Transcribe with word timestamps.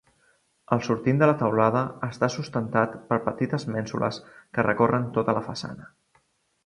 El 0.75 0.79
sortint 0.87 1.19
de 1.23 1.27
la 1.31 1.35
teulada 1.41 1.83
està 2.07 2.29
sustentat 2.35 2.95
per 3.11 3.21
petites 3.29 3.67
mènsules 3.75 4.21
que 4.57 4.67
recorren 4.69 5.07
tota 5.19 5.37
la 5.41 5.45
façana. 5.51 5.91